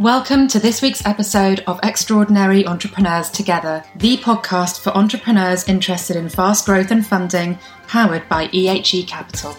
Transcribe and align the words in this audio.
Welcome 0.00 0.48
to 0.48 0.58
this 0.58 0.80
week's 0.80 1.04
episode 1.04 1.62
of 1.66 1.78
Extraordinary 1.82 2.66
Entrepreneurs 2.66 3.28
Together, 3.28 3.84
the 3.96 4.16
podcast 4.16 4.80
for 4.80 4.96
entrepreneurs 4.96 5.68
interested 5.68 6.16
in 6.16 6.30
fast 6.30 6.64
growth 6.64 6.90
and 6.90 7.06
funding, 7.06 7.58
powered 7.86 8.26
by 8.26 8.46
EHE 8.46 9.06
Capital. 9.06 9.54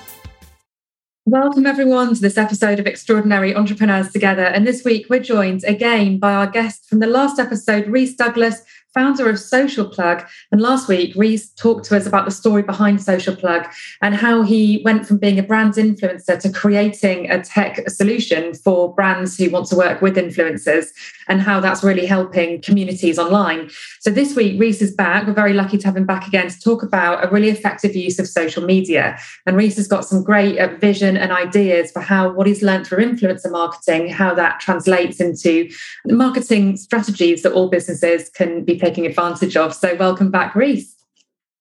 Welcome, 1.28 1.68
everyone, 1.68 2.16
to 2.16 2.20
this 2.20 2.40
episode 2.40 2.80
of 2.80 2.88
Extraordinary 2.88 3.56
Entrepreneurs 3.56 4.12
Together. 4.12 4.42
And 4.42 4.66
this 4.66 4.84
week, 4.84 5.06
we're 5.12 5.20
joined 5.20 5.64
again 5.64 6.18
by 6.18 6.34
our 6.34 6.48
guest 6.48 6.90
from 6.90 6.98
the 6.98 7.06
last 7.06 7.38
episode, 7.38 7.86
Rhys 7.86 8.16
Douglas, 8.16 8.64
founder 8.94 9.30
of 9.30 9.40
Social 9.40 9.88
Plug. 9.88 10.26
And 10.52 10.62
last 10.62 10.88
week, 10.88 11.16
Rhys 11.16 11.50
talked 11.52 11.86
to 11.86 11.98
us 11.98 12.06
about 12.06 12.26
the 12.26 12.32
story 12.32 12.62
behind 12.62 13.02
Social 13.02 13.36
Plug 13.36 13.68
and 14.02 14.16
how 14.16 14.42
he 14.42 14.82
went 14.84 15.06
from 15.06 15.18
being 15.18 15.40
a 15.40 15.44
brand 15.44 15.74
influencer 15.74 16.40
to 16.40 16.52
creating 16.52 17.30
a 17.30 17.42
tech 17.42 17.90
solution 17.90 18.54
for 18.54 18.94
brands 18.94 19.38
who 19.38 19.50
want 19.50 19.68
to 19.68 19.76
work 19.76 20.02
with 20.02 20.16
influencers 20.16 20.88
and 21.28 21.42
how 21.42 21.60
that's 21.60 21.84
really 21.84 22.06
helping 22.06 22.62
communities 22.62 23.18
online. 23.18 23.70
So 24.02 24.10
this 24.10 24.36
week, 24.36 24.60
Rhys 24.60 24.82
is 24.82 24.94
back. 24.94 25.26
We're 25.26 25.34
very 25.34 25.54
lucky 25.54 25.78
to 25.78 25.88
have 25.88 25.96
him 25.96 26.06
back 26.06 26.28
again 26.28 26.50
to 26.50 26.60
talk 26.60 26.84
about 26.84 27.24
a 27.26 27.30
really 27.30 27.50
effective 27.50 27.96
use 27.96 28.20
of 28.20 28.28
social 28.28 28.66
media. 28.66 29.18
And 29.46 29.56
Rhys 29.56 29.78
has 29.78 29.88
got 29.88 30.06
some 30.06 30.24
great 30.24 30.58
uh, 30.58 30.76
vision 30.78 31.16
and 31.16 31.32
ideas 31.32 31.92
for 31.92 32.02
how 32.02 32.32
what 32.32 32.48
he's 32.48 32.62
learned 32.62 32.88
through 32.88 33.06
influencer 33.06 33.52
marketing, 33.52 34.10
how 34.10 34.34
that 34.34 34.60
translates 34.60 35.20
into 35.20 35.70
marketing 36.06 36.78
strategies 36.78 37.44
that 37.44 37.54
all 37.54 37.70
businesses 37.70 38.30
can 38.30 38.66
be 38.66 38.78
taking 38.82 39.06
advantage 39.06 39.56
of. 39.56 39.74
So 39.74 39.96
welcome 39.96 40.32
back, 40.32 40.56
Rhys. 40.56 40.96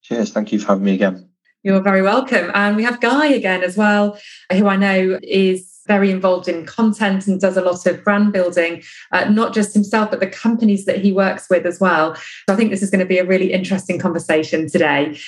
Cheers. 0.03 0.31
Thank 0.33 0.53
you 0.53 0.59
for 0.59 0.69
having 0.69 0.85
me 0.85 0.95
again. 0.95 1.29
You're 1.63 1.83
very 1.83 2.03
welcome. 2.03 2.51
And 2.55 2.75
we 2.75 2.83
have 2.85 3.01
Guy 3.01 3.27
again 3.27 3.63
as 3.63 3.77
well, 3.77 4.19
who 4.51 4.67
I 4.67 4.77
know 4.77 5.19
is 5.23 5.71
very 5.87 6.11
involved 6.11 6.49
in 6.49 6.65
content 6.65 7.27
and 7.27 7.41
does 7.41 7.57
a 7.57 7.63
lot 7.63 7.85
of 7.85 8.05
brand 8.05 8.33
building, 8.33 8.83
uh, 9.13 9.25
not 9.25 9.53
just 9.53 9.75
himself, 9.75 10.11
but 10.11 10.21
the 10.21 10.27
companies 10.27 10.85
that 10.85 11.01
he 11.01 11.13
works 11.13 11.51
with 11.51 11.67
as 11.67 11.81
well. 11.81 12.15
So 12.15 12.55
I 12.55 12.57
think 12.57 12.71
this 12.71 12.83
is 12.83 12.91
going 12.91 13.01
to 13.01 13.07
be 13.07 13.19
a 13.19 13.25
really 13.25 13.53
interesting 13.53 13.99
conversation 13.99 14.71
today. 14.71 15.19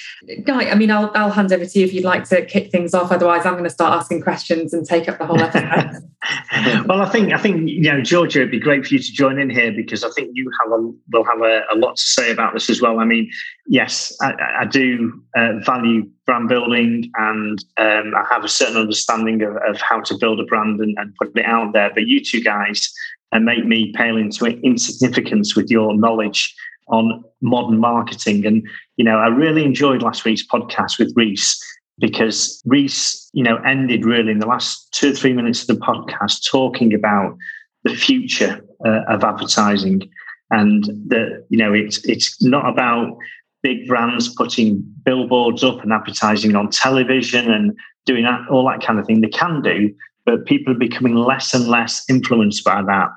Guy, 0.44 0.70
I 0.70 0.75
mean, 0.75 0.91
I'll, 0.91 1.11
I'll 1.14 1.31
hand 1.31 1.53
over 1.53 1.66
to 1.66 1.78
you 1.78 1.84
if 1.84 1.92
you'd 1.92 2.05
like 2.05 2.28
to 2.28 2.44
kick 2.47 2.70
things 2.70 2.94
off. 2.94 3.11
Otherwise, 3.11 3.44
I'm 3.44 3.55
going 3.55 3.64
to 3.64 3.70
start 3.70 3.98
asking 3.98 4.22
questions 4.22 4.72
and 4.72 4.86
take 4.86 5.09
up 5.09 5.19
the 5.19 5.27
whole 5.27 5.41
episode. 5.42 6.09
well, 6.87 7.03
I 7.03 7.09
think 7.09 7.33
I 7.33 7.39
think 7.39 7.69
you 7.69 7.83
know, 7.83 8.01
Georgia, 8.01 8.41
it'd 8.41 8.51
be 8.51 8.61
great 8.61 8.87
for 8.87 8.95
you 8.95 9.01
to 9.01 9.12
join 9.12 9.41
in 9.41 9.51
here 9.51 9.73
because 9.73 10.05
I 10.05 10.11
think 10.11 10.31
you 10.34 10.48
have 10.62 10.73
a, 10.73 10.92
will 11.12 11.25
have 11.25 11.41
a, 11.41 11.62
a 11.73 11.77
lot 11.77 11.97
to 11.97 12.03
say 12.03 12.31
about 12.31 12.55
this 12.55 12.70
as 12.70 12.81
well. 12.81 13.01
I 13.01 13.05
mean, 13.05 13.28
yes, 13.67 14.17
I, 14.20 14.34
I 14.61 14.65
do 14.65 15.20
uh, 15.37 15.55
value 15.65 16.09
brand 16.25 16.48
building 16.48 17.11
and 17.17 17.59
um, 17.78 18.15
I 18.15 18.25
have 18.31 18.45
a 18.45 18.48
certain 18.48 18.77
understanding 18.77 19.43
of, 19.43 19.56
of 19.69 19.81
how 19.81 20.00
to 20.03 20.17
build 20.17 20.39
a 20.39 20.45
brand 20.45 20.81
and, 20.81 20.97
and, 20.98 21.12
put 21.17 21.37
it 21.37 21.45
out 21.45 21.73
there. 21.73 21.91
But 21.93 22.06
you 22.06 22.23
two 22.25 22.41
guys 22.41 22.93
uh, 23.33 23.41
make 23.41 23.67
me 23.67 23.93
pale 23.97 24.17
into 24.17 24.47
insignificance 24.47 25.56
with 25.56 25.70
your 25.70 25.97
knowledge 25.97 26.55
on 26.89 27.25
modern 27.41 27.78
marketing. 27.78 28.47
And, 28.47 28.67
you 28.97 29.05
know, 29.05 29.19
I 29.19 29.27
really 29.27 29.65
enjoyed 29.65 30.03
last 30.03 30.25
week's 30.25 30.47
podcast 30.47 30.98
with 30.98 31.12
Rhys 31.17 31.61
because 32.03 32.61
Rhys, 32.67 33.31
you 33.33 33.45
know, 33.45 33.56
ended 33.58 34.05
really 34.05 34.33
in 34.33 34.41
the 34.41 34.47
last 34.47 34.92
two 34.92 35.12
or 35.12 35.14
three 35.14 35.33
minutes 35.33 35.62
of 35.62 35.69
the 35.69 35.86
podcast 35.86 36.44
talking 36.50 36.92
about 36.92 37.39
the 37.84 37.94
future 37.94 38.61
uh, 38.84 39.03
of 39.09 39.25
advertising 39.25 40.03
and 40.50 40.84
that 41.09 41.47
you 41.48 41.59
know 41.59 41.72
it's 41.72 42.05
it's 42.05 42.42
not 42.42 42.69
about 42.69 43.17
big 43.62 43.86
brands 43.86 44.28
putting 44.34 44.83
billboards 45.05 45.62
up 45.62 45.81
and 45.83 45.92
advertising 45.92 46.56
on 46.56 46.69
television 46.69 47.50
and 47.50 47.72
doing 48.05 48.25
that, 48.25 48.41
all 48.50 48.69
that 48.69 48.84
kind 48.84 48.98
of 48.98 49.06
thing. 49.06 49.20
They 49.20 49.28
can 49.28 49.62
do, 49.62 49.94
but 50.27 50.44
people 50.47 50.75
are 50.75 50.78
becoming 50.78 51.14
less 51.14 51.55
and 51.55 51.69
less 51.69 52.05
influenced 52.11 52.64
by 52.64 52.83
that. 52.83 53.09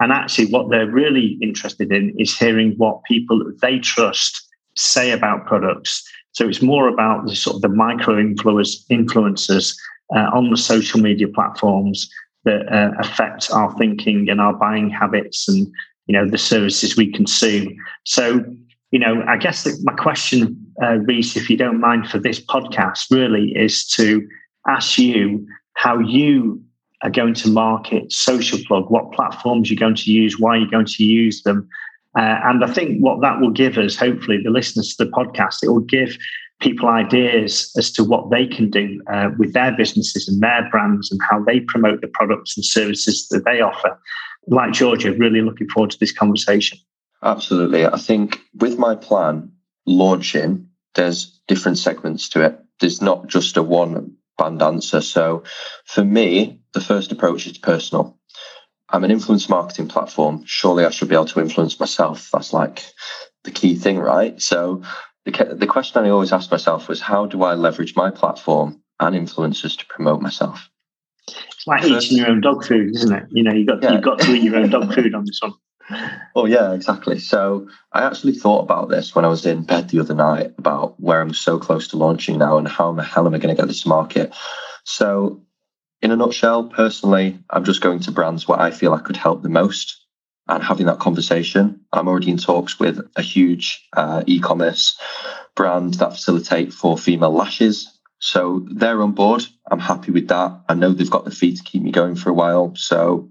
And 0.00 0.10
actually, 0.10 0.46
what 0.46 0.68
they're 0.68 0.90
really 0.90 1.38
interested 1.40 1.92
in 1.92 2.12
is 2.18 2.36
hearing 2.36 2.74
what 2.76 3.04
people 3.04 3.40
they 3.62 3.78
trust 3.78 4.44
say 4.76 5.12
about 5.12 5.46
products. 5.46 6.02
So 6.32 6.48
it's 6.48 6.62
more 6.62 6.88
about 6.88 7.26
the 7.26 7.36
sort 7.36 7.56
of 7.56 7.62
the 7.62 7.68
micro 7.68 8.18
influence, 8.18 8.84
influencers 8.90 9.76
uh, 10.14 10.30
on 10.34 10.50
the 10.50 10.56
social 10.56 11.00
media 11.00 11.28
platforms 11.28 12.10
that 12.44 12.66
uh, 12.72 12.92
affect 12.98 13.50
our 13.52 13.72
thinking 13.78 14.28
and 14.28 14.40
our 14.40 14.54
buying 14.54 14.90
habits 14.90 15.48
and 15.48 15.66
you 16.06 16.12
know 16.12 16.28
the 16.28 16.38
services 16.38 16.96
we 16.96 17.12
consume. 17.12 17.76
So 18.04 18.44
you 18.92 18.98
know, 18.98 19.24
I 19.26 19.38
guess 19.38 19.66
my 19.82 19.94
question, 19.94 20.54
uh, 20.82 20.98
Rhys, 20.98 21.34
if 21.34 21.48
you 21.48 21.56
don't 21.56 21.80
mind, 21.80 22.08
for 22.08 22.18
this 22.18 22.38
podcast 22.44 23.10
really 23.10 23.52
is 23.56 23.86
to 23.88 24.26
ask 24.68 24.98
you 24.98 25.46
how 25.74 25.98
you 25.98 26.62
are 27.02 27.10
going 27.10 27.34
to 27.34 27.48
market 27.48 28.12
Social 28.12 28.58
Plug, 28.66 28.90
what 28.90 29.12
platforms 29.12 29.70
you're 29.70 29.78
going 29.78 29.96
to 29.96 30.12
use, 30.12 30.38
why 30.38 30.56
you're 30.56 30.70
going 30.70 30.86
to 30.86 31.04
use 31.04 31.42
them. 31.42 31.68
Uh, 32.16 32.38
and 32.44 32.64
I 32.64 32.70
think 32.70 33.00
what 33.00 33.20
that 33.22 33.40
will 33.40 33.50
give 33.50 33.78
us, 33.78 33.96
hopefully, 33.96 34.38
the 34.42 34.50
listeners 34.50 34.94
to 34.94 35.04
the 35.04 35.10
podcast, 35.10 35.62
it 35.62 35.68
will 35.68 35.80
give 35.80 36.18
people 36.60 36.88
ideas 36.88 37.72
as 37.76 37.90
to 37.90 38.04
what 38.04 38.30
they 38.30 38.46
can 38.46 38.70
do 38.70 39.02
uh, 39.12 39.30
with 39.38 39.52
their 39.52 39.72
businesses 39.76 40.28
and 40.28 40.40
their 40.40 40.68
brands 40.70 41.10
and 41.10 41.20
how 41.28 41.42
they 41.42 41.60
promote 41.60 42.00
the 42.00 42.08
products 42.08 42.56
and 42.56 42.64
services 42.64 43.28
that 43.28 43.44
they 43.44 43.60
offer. 43.60 43.98
Like 44.46 44.72
Georgia, 44.72 45.12
really 45.12 45.40
looking 45.40 45.68
forward 45.68 45.90
to 45.90 45.98
this 45.98 46.12
conversation. 46.12 46.78
Absolutely. 47.22 47.86
I 47.86 47.96
think 47.96 48.40
with 48.54 48.78
my 48.78 48.94
plan 48.94 49.52
launching, 49.86 50.68
there's 50.94 51.40
different 51.48 51.78
segments 51.78 52.28
to 52.30 52.44
it. 52.44 52.58
There's 52.80 53.00
not 53.00 53.26
just 53.26 53.56
a 53.56 53.62
one 53.62 54.16
band 54.38 54.62
answer. 54.62 55.00
So 55.00 55.44
for 55.86 56.04
me, 56.04 56.60
the 56.72 56.80
first 56.80 57.12
approach 57.12 57.46
is 57.46 57.58
personal. 57.58 58.18
I'm 58.92 59.04
an 59.04 59.10
influence 59.10 59.48
marketing 59.48 59.88
platform. 59.88 60.42
Surely 60.46 60.84
I 60.84 60.90
should 60.90 61.08
be 61.08 61.14
able 61.14 61.26
to 61.26 61.40
influence 61.40 61.80
myself. 61.80 62.30
That's 62.30 62.52
like 62.52 62.84
the 63.44 63.50
key 63.50 63.74
thing, 63.74 63.98
right? 63.98 64.40
So 64.40 64.82
the, 65.24 65.54
the 65.56 65.66
question 65.66 66.04
I 66.04 66.10
always 66.10 66.32
asked 66.32 66.50
myself 66.50 66.88
was 66.88 67.00
how 67.00 67.26
do 67.26 67.42
I 67.42 67.54
leverage 67.54 67.96
my 67.96 68.10
platform 68.10 68.82
and 69.00 69.16
influencers 69.16 69.78
to 69.78 69.86
promote 69.86 70.20
myself? 70.20 70.68
It's 71.28 71.66
like 71.66 71.84
eating 71.84 72.18
your 72.18 72.28
own 72.28 72.40
dog 72.40 72.64
food, 72.64 72.94
isn't 72.94 73.14
it? 73.14 73.24
You 73.30 73.44
know, 73.44 73.52
you've 73.52 73.68
got, 73.68 73.82
yeah. 73.82 73.92
you've 73.92 74.02
got 74.02 74.18
to 74.20 74.32
eat 74.32 74.42
your 74.42 74.56
own 74.56 74.70
dog 74.70 74.94
food 74.94 75.14
on 75.14 75.24
this 75.24 75.40
one. 75.40 75.54
Oh 76.34 76.46
yeah, 76.46 76.72
exactly. 76.72 77.18
So 77.18 77.68
I 77.92 78.02
actually 78.02 78.34
thought 78.34 78.62
about 78.62 78.88
this 78.88 79.14
when 79.14 79.24
I 79.24 79.28
was 79.28 79.44
in 79.44 79.64
bed 79.64 79.88
the 79.88 80.00
other 80.00 80.14
night 80.14 80.52
about 80.58 80.98
where 81.00 81.20
I'm 81.20 81.34
so 81.34 81.58
close 81.58 81.88
to 81.88 81.96
launching 81.96 82.38
now 82.38 82.56
and 82.58 82.68
how 82.68 82.92
the 82.92 83.02
hell 83.02 83.26
am 83.26 83.34
I 83.34 83.38
going 83.38 83.54
to 83.54 83.60
get 83.60 83.68
this 83.68 83.82
to 83.82 83.88
market. 83.88 84.32
So 84.84 85.42
in 86.02 86.10
a 86.10 86.16
nutshell, 86.16 86.64
personally, 86.64 87.38
I'm 87.48 87.64
just 87.64 87.80
going 87.80 88.00
to 88.00 88.10
brands 88.10 88.46
where 88.48 88.60
I 88.60 88.72
feel 88.72 88.92
I 88.92 89.00
could 89.00 89.16
help 89.16 89.42
the 89.42 89.48
most 89.48 90.04
and 90.48 90.62
having 90.62 90.86
that 90.86 90.98
conversation. 90.98 91.80
I'm 91.92 92.08
already 92.08 92.30
in 92.30 92.38
talks 92.38 92.78
with 92.78 93.00
a 93.14 93.22
huge 93.22 93.88
uh, 93.96 94.24
e-commerce 94.26 94.98
brand 95.54 95.94
that 95.94 96.12
facilitate 96.12 96.72
for 96.72 96.98
female 96.98 97.32
lashes. 97.32 97.88
So 98.18 98.66
they're 98.70 99.02
on 99.02 99.12
board. 99.12 99.44
I'm 99.70 99.78
happy 99.78 100.10
with 100.10 100.28
that. 100.28 100.60
I 100.68 100.74
know 100.74 100.92
they've 100.92 101.08
got 101.08 101.24
the 101.24 101.30
fee 101.30 101.56
to 101.56 101.62
keep 101.62 101.82
me 101.82 101.92
going 101.92 102.16
for 102.16 102.30
a 102.30 102.34
while. 102.34 102.74
So 102.74 103.30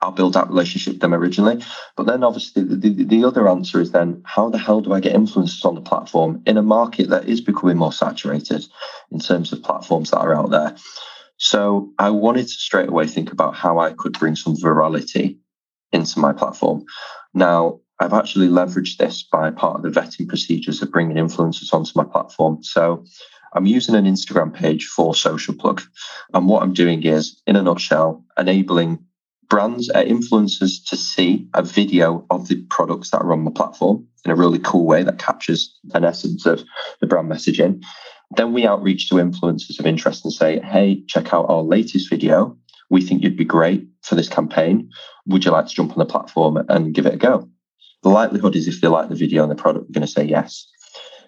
I'll 0.00 0.12
build 0.12 0.34
that 0.34 0.48
relationship 0.48 0.94
with 0.94 1.00
them 1.00 1.14
originally. 1.14 1.64
But 1.96 2.06
then 2.06 2.22
obviously 2.22 2.62
the, 2.62 2.76
the, 2.76 3.04
the, 3.04 3.24
other 3.24 3.48
answer 3.48 3.80
is 3.80 3.90
then 3.90 4.22
how 4.24 4.50
the 4.50 4.58
hell 4.58 4.80
do 4.80 4.92
I 4.92 5.00
get 5.00 5.16
influencers 5.16 5.64
on 5.64 5.74
the 5.74 5.80
platform 5.80 6.42
in 6.46 6.58
a 6.58 6.62
market 6.62 7.10
that 7.10 7.28
is 7.28 7.40
becoming 7.40 7.78
more 7.78 7.92
saturated 7.92 8.66
in 9.10 9.18
terms 9.18 9.52
of 9.52 9.62
platforms 9.62 10.10
that 10.10 10.18
are 10.18 10.34
out 10.34 10.50
there? 10.50 10.76
So 11.36 11.92
I 11.98 12.10
wanted 12.10 12.44
to 12.44 12.52
straight 12.52 12.88
away 12.88 13.06
think 13.06 13.32
about 13.32 13.54
how 13.54 13.78
I 13.78 13.92
could 13.92 14.18
bring 14.18 14.36
some 14.36 14.56
virality 14.56 15.38
into 15.92 16.18
my 16.18 16.32
platform. 16.32 16.84
Now, 17.32 17.80
I've 18.00 18.12
actually 18.12 18.48
leveraged 18.48 18.96
this 18.96 19.22
by 19.22 19.50
part 19.50 19.76
of 19.76 19.82
the 19.82 20.00
vetting 20.00 20.28
procedures 20.28 20.82
of 20.82 20.90
bringing 20.90 21.16
influencers 21.16 21.72
onto 21.72 21.92
my 21.94 22.04
platform. 22.04 22.62
So 22.62 23.04
I'm 23.54 23.66
using 23.66 23.94
an 23.94 24.04
Instagram 24.04 24.52
page 24.52 24.86
for 24.86 25.14
Social 25.14 25.54
Plug. 25.54 25.82
And 26.32 26.48
what 26.48 26.62
I'm 26.62 26.72
doing 26.72 27.04
is, 27.04 27.40
in 27.46 27.56
a 27.56 27.62
nutshell, 27.62 28.24
enabling 28.36 28.98
brands 29.48 29.88
are 29.90 30.02
influencers 30.02 30.84
to 30.88 30.96
see 30.96 31.46
a 31.54 31.62
video 31.62 32.26
of 32.30 32.48
the 32.48 32.64
products 32.70 33.10
that 33.10 33.18
are 33.18 33.32
on 33.32 33.44
the 33.44 33.50
platform 33.50 34.06
in 34.24 34.30
a 34.30 34.36
really 34.36 34.58
cool 34.58 34.86
way 34.86 35.02
that 35.04 35.18
captures 35.18 35.78
an 35.94 36.04
essence 36.04 36.46
of 36.46 36.64
the 37.00 37.06
brand 37.06 37.30
messaging. 37.30 37.80
Then 38.36 38.52
we 38.52 38.66
outreach 38.66 39.08
to 39.08 39.16
influencers 39.16 39.78
of 39.78 39.86
interest 39.86 40.24
and 40.24 40.32
say, 40.32 40.60
hey, 40.60 41.02
check 41.06 41.32
out 41.32 41.46
our 41.48 41.62
latest 41.62 42.10
video. 42.10 42.56
We 42.90 43.02
think 43.02 43.22
you'd 43.22 43.36
be 43.36 43.44
great 43.44 43.86
for 44.02 44.14
this 44.14 44.28
campaign. 44.28 44.90
Would 45.26 45.44
you 45.44 45.50
like 45.50 45.66
to 45.66 45.74
jump 45.74 45.92
on 45.92 45.98
the 45.98 46.06
platform 46.06 46.58
and 46.68 46.94
give 46.94 47.06
it 47.06 47.14
a 47.14 47.18
go? 47.18 47.48
The 48.02 48.10
likelihood 48.10 48.56
is 48.56 48.68
if 48.68 48.80
they 48.80 48.88
like 48.88 49.08
the 49.08 49.14
video 49.14 49.42
and 49.42 49.50
the 49.50 49.56
product, 49.56 49.86
they're 49.86 50.00
going 50.00 50.06
to 50.06 50.12
say 50.12 50.24
yes. 50.24 50.70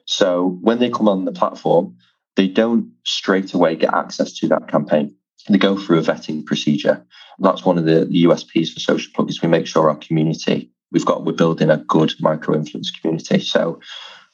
So 0.05 0.59
when 0.61 0.79
they 0.79 0.91
come 0.91 1.09
on 1.09 1.25
the 1.25 1.33
platform, 1.33 1.97
they 2.37 2.49
don't 2.49 2.93
straight 3.05 3.55
away 3.55 3.77
get 3.77 3.95
access 3.95 4.33
to 4.35 4.49
that 4.49 4.69
campaign 4.69 5.17
they 5.49 5.59
go 5.59 5.77
through 5.77 5.99
a 5.99 6.03
vetting 6.03 6.45
procedure. 6.45 7.05
That's 7.39 7.65
one 7.65 7.79
of 7.79 7.85
the, 7.85 8.05
the 8.05 8.25
USPs 8.25 8.73
for 8.73 8.81
Social 8.81 9.13
Plug 9.15 9.31
is 9.31 9.43
we 9.43 9.49
make 9.49 9.67
sure 9.67 9.89
our 9.89 9.97
community, 9.97 10.71
we've 10.91 11.07
got, 11.07 11.25
we're 11.25 11.33
building 11.33 11.71
a 11.71 11.77
good 11.77 12.13
micro 12.21 12.55
influence 12.55 12.91
community. 12.91 13.41
So 13.41 13.81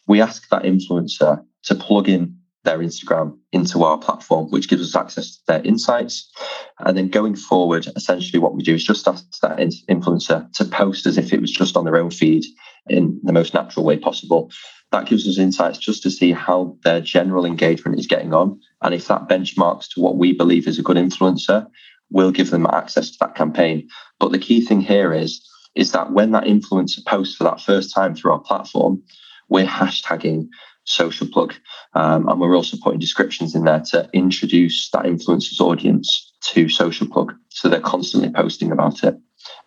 we 0.07 0.21
ask 0.21 0.49
that 0.49 0.63
influencer 0.63 1.45
to 1.65 1.75
plug 1.75 2.09
in 2.09 2.37
their 2.65 2.79
Instagram 2.79 3.37
into 3.53 3.83
our 3.83 3.99
platform, 3.99 4.49
which 4.51 4.69
gives 4.69 4.83
us 4.83 4.97
access 4.97 5.37
to 5.37 5.41
their 5.49 5.63
insights. 5.63 6.31
And 6.79 6.97
then 6.97 7.09
going 7.09 7.35
forward, 7.35 7.87
essentially 7.97 8.39
what 8.39 8.55
we 8.55 8.63
do 8.63 8.75
is 8.75 8.85
just 8.85 9.09
ask 9.09 9.25
that 9.41 9.59
influencer 9.59 10.51
to 10.53 10.65
post 10.65 11.07
as 11.07 11.19
if 11.19 11.33
it 11.33 11.41
was 11.41 11.51
just 11.51 11.77
on 11.77 11.85
their 11.85 11.97
own 11.97 12.11
feed 12.11 12.45
in 12.89 13.21
the 13.25 13.33
most 13.33 13.55
natural 13.55 13.85
way 13.85 13.97
possible. 13.97 14.51
That 14.93 15.07
gives 15.07 15.27
us 15.27 15.39
insights 15.39 15.79
just 15.79 16.03
to 16.03 16.11
see 16.11 16.33
how 16.33 16.77
their 16.85 17.01
general 17.01 17.47
engagement 17.47 17.99
is 17.99 18.07
getting 18.07 18.35
on. 18.35 18.61
And 18.83 18.95
if 18.95 19.09
that 19.09 19.29
benchmarks 19.29 19.89
to 19.95 20.01
what 20.01 20.17
we 20.17 20.33
believe 20.33 20.69
is 20.69 20.79
a 20.79 20.83
good 20.83 20.99
influencer, 20.99 21.67
we'll 22.11 22.31
give 22.31 22.51
them 22.51 22.67
access 22.67 23.11
to 23.11 23.17
that 23.21 23.35
campaign. 23.35 23.89
But 24.21 24.33
the 24.33 24.39
key 24.39 24.61
thing 24.65 24.83
here 24.83 25.13
is, 25.13 25.49
is 25.75 25.93
that 25.93 26.13
when 26.13 26.33
that 26.33 26.45
influencer 26.45 27.05
posts 27.07 27.35
for 27.35 27.45
that 27.45 27.61
first 27.61 27.95
time 27.95 28.15
through 28.15 28.33
our 28.33 28.41
platform, 28.41 29.03
we're 29.49 29.67
hashtagging 29.67 30.49
social 30.85 31.27
plug. 31.27 31.55
Um, 31.95 32.29
and 32.29 32.41
we're 32.41 32.57
also 32.57 32.77
putting 32.83 33.01
descriptions 33.01 33.55
in 33.55 33.65
there 33.65 33.83
to 33.91 34.09
introduce 34.13 34.89
that 34.91 35.05
influencer's 35.05 35.61
audience 35.61 36.33
to 36.43 36.69
social 36.69 37.07
plug. 37.07 37.35
So 37.51 37.69
they're 37.69 37.81
constantly 37.81 38.31
posting 38.31 38.73
about 38.73 39.05
it. 39.05 39.15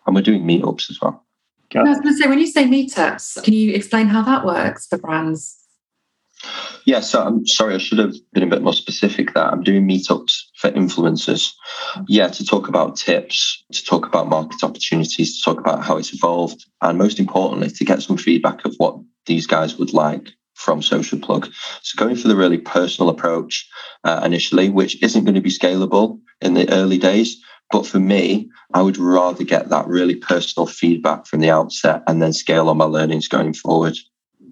And 0.06 0.14
we're 0.14 0.22
doing 0.22 0.42
meetups 0.42 0.90
as 0.90 1.00
well. 1.00 1.24
I 1.74 1.82
was 1.82 1.98
going 1.98 2.14
to 2.14 2.18
say, 2.18 2.28
when 2.28 2.38
you 2.38 2.46
say 2.46 2.64
meetups, 2.64 3.42
can 3.42 3.52
you 3.52 3.74
explain 3.74 4.06
how 4.06 4.22
that 4.22 4.44
works 4.44 4.86
for 4.86 4.98
brands? 4.98 5.58
Yeah, 6.84 7.00
so 7.00 7.22
I'm 7.22 7.46
sorry, 7.46 7.74
I 7.74 7.78
should 7.78 7.98
have 7.98 8.14
been 8.32 8.44
a 8.44 8.46
bit 8.46 8.62
more 8.62 8.72
specific 8.72 9.34
there. 9.34 9.50
I'm 9.50 9.62
doing 9.62 9.88
meetups 9.88 10.42
for 10.56 10.70
influencers. 10.70 11.52
Yeah, 12.06 12.28
to 12.28 12.44
talk 12.44 12.68
about 12.68 12.96
tips, 12.96 13.64
to 13.72 13.84
talk 13.84 14.06
about 14.06 14.28
market 14.28 14.62
opportunities, 14.62 15.36
to 15.36 15.42
talk 15.44 15.58
about 15.58 15.82
how 15.82 15.96
it's 15.96 16.14
evolved, 16.14 16.64
and 16.82 16.98
most 16.98 17.18
importantly, 17.18 17.70
to 17.70 17.84
get 17.84 18.02
some 18.02 18.16
feedback 18.16 18.64
of 18.64 18.74
what 18.76 18.96
these 19.26 19.46
guys 19.46 19.76
would 19.76 19.92
like 19.92 20.28
from 20.56 20.82
Social 20.82 21.18
Plug. 21.18 21.48
So 21.82 22.02
going 22.02 22.16
for 22.16 22.28
the 22.28 22.36
really 22.36 22.58
personal 22.58 23.08
approach 23.08 23.68
uh, 24.04 24.22
initially, 24.24 24.68
which 24.68 25.00
isn't 25.02 25.24
going 25.24 25.34
to 25.34 25.40
be 25.40 25.50
scalable 25.50 26.18
in 26.40 26.54
the 26.54 26.68
early 26.72 26.98
days. 26.98 27.40
But 27.70 27.86
for 27.86 27.98
me, 27.98 28.48
I 28.74 28.82
would 28.82 28.96
rather 28.96 29.44
get 29.44 29.68
that 29.68 29.86
really 29.86 30.14
personal 30.16 30.66
feedback 30.66 31.26
from 31.26 31.40
the 31.40 31.50
outset 31.50 32.02
and 32.06 32.22
then 32.22 32.32
scale 32.32 32.68
on 32.68 32.78
my 32.78 32.84
learnings 32.84 33.28
going 33.28 33.52
forward. 33.54 33.96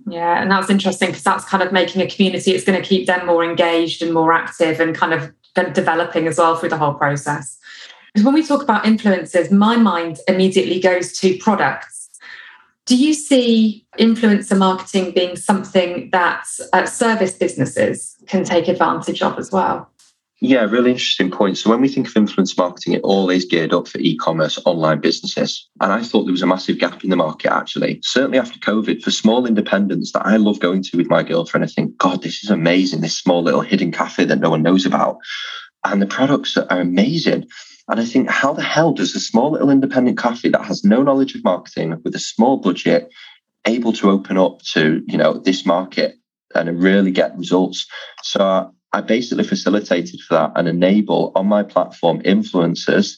Yeah, 0.06 0.42
and 0.42 0.50
that's 0.50 0.68
interesting 0.68 1.08
because 1.08 1.22
that's 1.22 1.44
kind 1.44 1.62
of 1.62 1.72
making 1.72 2.02
a 2.02 2.10
community. 2.10 2.52
It's 2.52 2.64
going 2.64 2.80
to 2.80 2.86
keep 2.86 3.06
them 3.06 3.26
more 3.26 3.44
engaged 3.44 4.02
and 4.02 4.12
more 4.12 4.32
active 4.32 4.80
and 4.80 4.94
kind 4.94 5.14
of 5.14 5.32
developing 5.72 6.26
as 6.26 6.38
well 6.38 6.56
through 6.56 6.68
the 6.68 6.76
whole 6.76 6.94
process. 6.94 7.58
Because 8.12 8.24
when 8.24 8.34
we 8.34 8.46
talk 8.46 8.62
about 8.62 8.84
influencers, 8.84 9.50
my 9.50 9.76
mind 9.76 10.18
immediately 10.28 10.80
goes 10.80 11.18
to 11.20 11.38
products 11.38 12.03
do 12.86 12.96
you 12.96 13.14
see 13.14 13.86
influencer 13.98 14.56
marketing 14.56 15.12
being 15.12 15.36
something 15.36 16.10
that 16.10 16.44
uh, 16.72 16.86
service 16.86 17.32
businesses 17.32 18.16
can 18.26 18.44
take 18.44 18.68
advantage 18.68 19.22
of 19.22 19.38
as 19.38 19.50
well? 19.50 19.90
Yeah, 20.40 20.64
really 20.64 20.90
interesting 20.90 21.30
point. 21.30 21.56
So 21.56 21.70
when 21.70 21.80
we 21.80 21.88
think 21.88 22.06
of 22.06 22.16
influence 22.16 22.58
marketing, 22.58 22.92
it 22.92 23.02
always 23.02 23.46
geared 23.46 23.72
up 23.72 23.88
for 23.88 23.98
e-commerce 23.98 24.60
online 24.66 25.00
businesses. 25.00 25.66
And 25.80 25.90
I 25.90 26.02
thought 26.02 26.24
there 26.24 26.32
was 26.32 26.42
a 26.42 26.46
massive 26.46 26.78
gap 26.78 27.02
in 27.02 27.08
the 27.08 27.16
market 27.16 27.50
actually. 27.50 28.00
Certainly 28.02 28.38
after 28.38 28.58
COVID, 28.58 29.02
for 29.02 29.10
small 29.10 29.46
independents 29.46 30.12
that 30.12 30.26
I 30.26 30.36
love 30.36 30.60
going 30.60 30.82
to 30.82 30.98
with 30.98 31.08
my 31.08 31.22
girlfriend, 31.22 31.64
I 31.64 31.68
think, 31.68 31.96
God, 31.96 32.22
this 32.22 32.44
is 32.44 32.50
amazing, 32.50 33.00
this 33.00 33.16
small 33.16 33.42
little 33.42 33.62
hidden 33.62 33.90
cafe 33.90 34.26
that 34.26 34.40
no 34.40 34.50
one 34.50 34.62
knows 34.62 34.84
about. 34.84 35.16
And 35.84 36.02
the 36.02 36.06
products 36.06 36.58
are 36.58 36.66
amazing. 36.68 37.46
And 37.88 38.00
I 38.00 38.04
think, 38.04 38.30
how 38.30 38.52
the 38.52 38.62
hell 38.62 38.92
does 38.92 39.14
a 39.14 39.20
small 39.20 39.52
little 39.52 39.70
independent 39.70 40.18
cafe 40.18 40.48
that 40.50 40.64
has 40.64 40.84
no 40.84 41.02
knowledge 41.02 41.34
of 41.34 41.44
marketing 41.44 42.00
with 42.02 42.14
a 42.14 42.20
small 42.20 42.56
budget 42.56 43.08
able 43.66 43.92
to 43.94 44.10
open 44.10 44.38
up 44.38 44.60
to, 44.72 45.02
you 45.06 45.18
know, 45.18 45.34
this 45.34 45.66
market 45.66 46.14
and 46.54 46.82
really 46.82 47.10
get 47.10 47.36
results? 47.36 47.86
So 48.22 48.70
I 48.94 49.00
basically 49.00 49.42
facilitated 49.44 50.20
for 50.20 50.34
that 50.34 50.52
and 50.54 50.68
enable 50.68 51.32
on 51.34 51.46
my 51.46 51.64
platform 51.64 52.22
influencers 52.22 53.16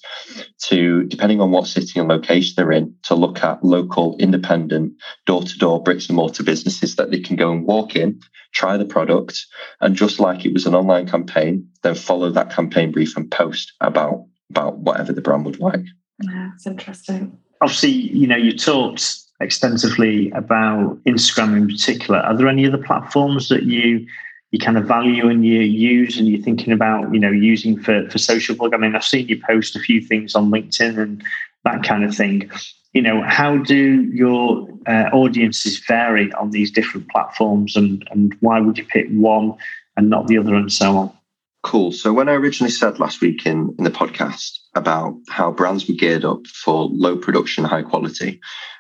to, 0.64 1.04
depending 1.04 1.40
on 1.40 1.50
what 1.50 1.66
city 1.66 2.00
and 2.00 2.08
location 2.08 2.54
they're 2.56 2.72
in, 2.72 2.94
to 3.04 3.14
look 3.14 3.44
at 3.44 3.62
local 3.62 4.16
independent 4.18 4.94
door 5.26 5.42
to 5.42 5.58
door 5.58 5.82
bricks 5.82 6.08
and 6.08 6.16
mortar 6.16 6.42
businesses 6.42 6.96
that 6.96 7.10
they 7.10 7.20
can 7.20 7.36
go 7.36 7.52
and 7.52 7.66
walk 7.66 7.94
in, 7.94 8.18
try 8.52 8.78
the 8.78 8.86
product, 8.86 9.44
and 9.80 9.94
just 9.94 10.18
like 10.18 10.46
it 10.46 10.54
was 10.54 10.66
an 10.66 10.74
online 10.74 11.06
campaign, 11.06 11.68
then 11.82 11.94
follow 11.94 12.30
that 12.30 12.50
campaign 12.50 12.90
brief 12.90 13.16
and 13.16 13.30
post 13.30 13.72
about 13.80 14.24
about 14.50 14.78
whatever 14.78 15.12
the 15.12 15.20
brand 15.20 15.44
would 15.44 15.60
like. 15.60 15.84
Yeah, 16.22 16.50
it's 16.54 16.66
interesting. 16.66 17.38
Obviously, 17.60 17.90
you 17.90 18.26
know, 18.26 18.36
you 18.36 18.56
talked 18.56 19.18
extensively 19.40 20.30
about 20.30 20.98
Instagram 21.04 21.56
in 21.56 21.66
particular. 21.66 22.20
Are 22.20 22.36
there 22.36 22.48
any 22.48 22.66
other 22.66 22.78
platforms 22.78 23.48
that 23.48 23.64
you 23.64 24.06
you 24.52 24.60
kind 24.60 24.78
of 24.78 24.84
value 24.84 25.28
and 25.28 25.44
you 25.44 25.60
use 25.60 26.18
and 26.18 26.28
you're 26.28 26.40
thinking 26.40 26.72
about, 26.72 27.12
you 27.12 27.18
know, 27.18 27.30
using 27.30 27.78
for, 27.78 28.08
for 28.08 28.18
Social 28.18 28.54
Plug? 28.54 28.74
I 28.74 28.76
mean, 28.76 28.94
I've 28.94 29.04
seen 29.04 29.26
you 29.26 29.40
post 29.44 29.74
a 29.74 29.80
few 29.80 30.00
things 30.00 30.34
on 30.34 30.50
LinkedIn 30.50 30.98
and 30.98 31.22
that 31.64 31.82
kind 31.82 32.04
of 32.04 32.14
thing. 32.14 32.48
You 32.92 33.02
know, 33.02 33.22
how 33.22 33.58
do 33.58 34.02
your 34.04 34.68
uh, 34.86 35.10
audiences 35.12 35.78
vary 35.80 36.32
on 36.34 36.52
these 36.52 36.70
different 36.70 37.08
platforms 37.10 37.76
and, 37.76 38.06
and 38.12 38.34
why 38.40 38.60
would 38.60 38.78
you 38.78 38.84
pick 38.86 39.08
one 39.10 39.54
and 39.96 40.08
not 40.08 40.28
the 40.28 40.38
other 40.38 40.54
and 40.54 40.72
so 40.72 40.96
on? 40.96 41.12
Cool. 41.66 41.90
So 41.90 42.12
when 42.12 42.28
I 42.28 42.34
originally 42.34 42.70
said 42.70 43.00
last 43.00 43.20
week 43.20 43.44
in, 43.44 43.74
in 43.76 43.82
the 43.82 43.90
podcast 43.90 44.56
about 44.76 45.16
how 45.28 45.50
brands 45.50 45.88
were 45.88 45.96
geared 45.96 46.24
up 46.24 46.46
for 46.46 46.88
low 46.92 47.16
production, 47.16 47.64
high 47.64 47.82
quality, 47.82 48.38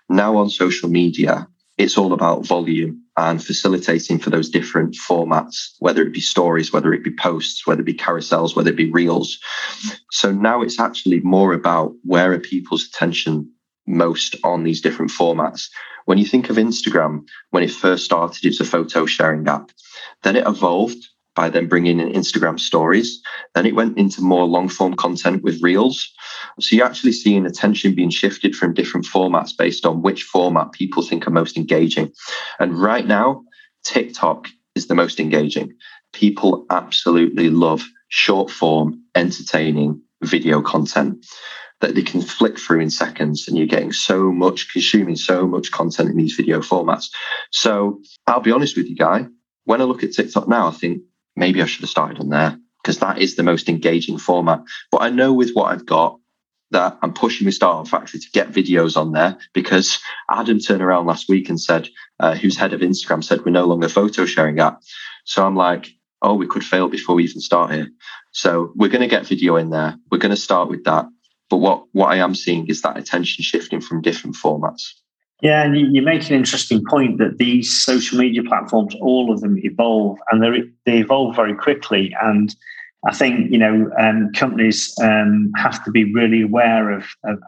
now 0.08 0.36
on 0.36 0.48
social 0.48 0.88
media, 0.88 1.48
it's 1.78 1.98
all 1.98 2.12
about 2.12 2.46
volume 2.46 3.02
and 3.16 3.44
facilitating 3.44 4.20
for 4.20 4.30
those 4.30 4.48
different 4.48 4.94
formats, 4.94 5.70
whether 5.80 6.00
it 6.00 6.12
be 6.12 6.20
stories, 6.20 6.72
whether 6.72 6.92
it 6.92 7.02
be 7.02 7.12
posts, 7.12 7.66
whether 7.66 7.80
it 7.80 7.86
be 7.86 7.92
carousels, 7.92 8.54
whether 8.54 8.70
it 8.70 8.76
be 8.76 8.92
reels. 8.92 9.36
So 10.12 10.30
now 10.30 10.62
it's 10.62 10.78
actually 10.78 11.18
more 11.22 11.54
about 11.54 11.92
where 12.04 12.32
are 12.34 12.38
people's 12.38 12.86
attention 12.86 13.50
most 13.88 14.36
on 14.44 14.62
these 14.62 14.80
different 14.80 15.10
formats. 15.10 15.66
When 16.04 16.18
you 16.18 16.24
think 16.24 16.50
of 16.50 16.56
Instagram, 16.56 17.26
when 17.50 17.64
it 17.64 17.72
first 17.72 18.04
started, 18.04 18.44
it's 18.44 18.60
a 18.60 18.64
photo 18.64 19.06
sharing 19.06 19.48
app. 19.48 19.72
Then 20.22 20.36
it 20.36 20.46
evolved 20.46 21.04
by 21.36 21.50
then 21.50 21.68
bringing 21.68 22.00
in 22.00 22.12
Instagram 22.12 22.58
stories. 22.58 23.22
Then 23.54 23.66
it 23.66 23.76
went 23.76 23.96
into 23.96 24.22
more 24.22 24.46
long 24.46 24.68
form 24.68 24.96
content 24.96 25.44
with 25.44 25.62
reels. 25.62 26.10
So 26.58 26.74
you're 26.74 26.86
actually 26.86 27.12
seeing 27.12 27.46
attention 27.46 27.94
being 27.94 28.10
shifted 28.10 28.56
from 28.56 28.74
different 28.74 29.06
formats 29.06 29.56
based 29.56 29.86
on 29.86 30.02
which 30.02 30.24
format 30.24 30.72
people 30.72 31.02
think 31.02 31.26
are 31.26 31.30
most 31.30 31.56
engaging. 31.56 32.10
And 32.58 32.76
right 32.76 33.06
now, 33.06 33.44
TikTok 33.84 34.48
is 34.74 34.88
the 34.88 34.94
most 34.94 35.20
engaging. 35.20 35.74
People 36.12 36.66
absolutely 36.70 37.50
love 37.50 37.84
short 38.08 38.50
form, 38.50 39.02
entertaining 39.14 40.00
video 40.22 40.62
content 40.62 41.24
that 41.80 41.94
they 41.94 42.02
can 42.02 42.22
flick 42.22 42.58
through 42.58 42.80
in 42.80 42.90
seconds 42.90 43.46
and 43.46 43.56
you're 43.56 43.66
getting 43.66 43.92
so 43.92 44.32
much 44.32 44.72
consuming 44.72 45.16
so 45.16 45.46
much 45.46 45.70
content 45.70 46.08
in 46.08 46.16
these 46.16 46.34
video 46.34 46.60
formats 46.60 47.08
so 47.50 48.00
i'll 48.26 48.40
be 48.40 48.50
honest 48.50 48.76
with 48.76 48.86
you 48.86 48.96
guy 48.96 49.26
when 49.64 49.82
i 49.82 49.84
look 49.84 50.02
at 50.02 50.12
tiktok 50.12 50.48
now 50.48 50.68
i 50.68 50.70
think 50.70 51.02
maybe 51.36 51.62
I 51.62 51.66
should 51.66 51.82
have 51.82 51.90
started 51.90 52.20
on 52.20 52.28
there 52.28 52.58
because 52.82 52.98
that 52.98 53.18
is 53.18 53.36
the 53.36 53.42
most 53.42 53.68
engaging 53.68 54.18
format. 54.18 54.62
But 54.90 55.02
I 55.02 55.10
know 55.10 55.32
with 55.32 55.52
what 55.52 55.72
I've 55.72 55.86
got 55.86 56.18
that 56.70 56.98
I'm 57.02 57.12
pushing 57.12 57.44
the 57.44 57.52
Startup 57.52 57.86
Factory 57.86 58.20
to 58.20 58.30
get 58.32 58.50
videos 58.50 58.96
on 58.96 59.12
there 59.12 59.38
because 59.52 60.00
Adam 60.30 60.58
turned 60.58 60.82
around 60.82 61.06
last 61.06 61.28
week 61.28 61.48
and 61.48 61.60
said, 61.60 61.88
uh, 62.18 62.34
who's 62.34 62.56
head 62.56 62.72
of 62.72 62.80
Instagram, 62.80 63.22
said 63.22 63.44
we're 63.44 63.52
no 63.52 63.66
longer 63.66 63.88
photo 63.88 64.26
sharing 64.26 64.58
app. 64.58 64.82
So 65.24 65.46
I'm 65.46 65.56
like, 65.56 65.88
oh, 66.22 66.34
we 66.34 66.46
could 66.46 66.64
fail 66.64 66.88
before 66.88 67.14
we 67.14 67.24
even 67.24 67.40
start 67.40 67.72
here. 67.72 67.88
So 68.32 68.72
we're 68.74 68.90
going 68.90 69.02
to 69.02 69.08
get 69.08 69.26
video 69.26 69.56
in 69.56 69.70
there. 69.70 69.96
We're 70.10 70.18
going 70.18 70.34
to 70.34 70.40
start 70.40 70.68
with 70.68 70.84
that. 70.84 71.06
But 71.48 71.58
what, 71.58 71.84
what 71.92 72.10
I 72.10 72.16
am 72.16 72.34
seeing 72.34 72.66
is 72.66 72.82
that 72.82 72.96
attention 72.96 73.44
shifting 73.44 73.80
from 73.80 74.02
different 74.02 74.36
formats. 74.36 74.90
Yeah, 75.42 75.64
and 75.64 75.94
you, 75.94 76.00
make 76.00 76.28
an 76.30 76.34
interesting 76.34 76.82
point 76.88 77.18
that 77.18 77.36
these 77.36 77.70
social 77.70 78.18
media 78.18 78.42
platforms, 78.42 78.94
all 79.02 79.30
of 79.30 79.42
them 79.42 79.58
evolve, 79.58 80.18
and 80.30 80.42
they 80.42 80.62
they 80.86 80.98
evolve 80.98 81.36
very 81.36 81.54
quickly. 81.54 82.14
And 82.22 82.54
I 83.06 83.14
think 83.14 83.50
you 83.50 83.58
know 83.58 83.90
um, 83.98 84.32
companies 84.34 84.94
um, 85.02 85.52
have 85.56 85.84
to 85.84 85.90
be 85.90 86.10
really 86.12 86.42
aware 86.42 86.90
of, 86.90 87.04
of, 87.24 87.38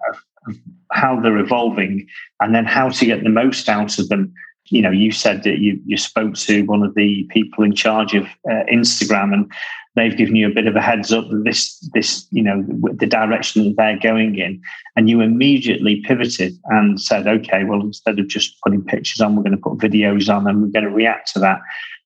of, 0.47 0.57
how 0.93 1.19
they're 1.21 1.39
evolving, 1.39 2.07
and 2.41 2.55
then 2.55 2.67
how 2.67 2.91
to 2.91 3.07
get 3.07 3.25
the 3.25 3.31
most 3.31 3.71
out 3.71 3.99
of 3.99 4.11
them. 4.11 4.35
You 4.71 4.83
know, 4.83 4.91
you 4.91 5.13
said 5.13 5.43
that 5.45 5.59
you 5.59 5.81
you 5.87 5.97
spoke 5.97 6.35
to 6.35 6.65
one 6.65 6.83
of 6.83 6.95
the 6.95 7.25
people 7.31 7.65
in 7.65 7.75
charge 7.75 8.15
of 8.15 8.25
uh, 8.51 8.65
Instagram, 8.73 9.33
and 9.33 9.53
they've 9.97 10.17
given 10.17 10.37
you 10.37 10.47
a 10.47 10.55
bit 10.55 10.67
of 10.67 10.77
a 10.77 10.81
heads 10.81 11.13
up 11.13 11.29
that 11.29 11.45
this 11.45 11.79
this 11.95 12.27
you 12.31 12.43
know 12.43 12.65
the 12.93 13.07
direction 13.07 13.65
that 13.65 13.77
they're 13.77 13.99
going 13.99 14.39
in. 14.39 14.61
And 14.97 15.09
you 15.09 15.21
immediately 15.21 16.03
pivoted 16.07 16.55
and 16.67 17.01
said 17.01 17.27
okay 17.27 17.65
well 17.65 17.81
instead 17.81 18.19
of 18.19 18.29
just 18.29 18.61
putting 18.63 18.85
pictures 18.85 19.21
on 19.21 19.37
we're 19.37 19.43
going 19.43 19.57
to 19.57 19.63
put 19.63 19.79
videos 19.79 20.35
on 20.35 20.47
and 20.47 20.63
we're 20.63 20.69
going 20.69 20.85
to 20.85 20.91
react 20.91 21.33
to 21.33 21.41
that. 21.41 21.61